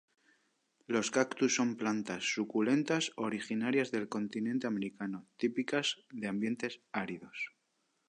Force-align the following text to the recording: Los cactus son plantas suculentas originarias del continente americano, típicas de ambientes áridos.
Los 0.87 1.11
cactus 1.11 1.53
son 1.55 1.75
plantas 1.75 2.23
suculentas 2.23 3.11
originarias 3.17 3.91
del 3.91 4.09
continente 4.09 4.65
americano, 4.65 5.27
típicas 5.37 5.99
de 6.09 6.27
ambientes 6.27 6.81
áridos. 6.91 7.51